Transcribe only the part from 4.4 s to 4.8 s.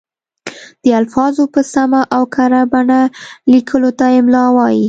وايي.